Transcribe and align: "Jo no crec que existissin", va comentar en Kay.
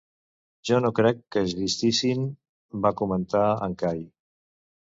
"Jo 0.69 0.79
no 0.85 0.89
crec 0.99 1.19
que 1.35 1.43
existissin", 1.49 2.25
va 2.87 2.93
comentar 3.03 3.47
en 3.69 3.77
Kay. 3.83 4.03